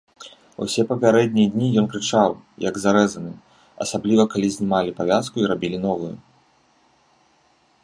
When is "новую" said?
5.87-6.13